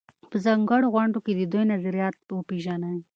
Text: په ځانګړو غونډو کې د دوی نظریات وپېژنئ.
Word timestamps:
په 0.29 0.37
ځانګړو 0.45 0.87
غونډو 0.93 1.17
کې 1.25 1.31
د 1.35 1.41
دوی 1.51 1.63
نظریات 1.71 2.15
وپېژنئ. 2.31 2.97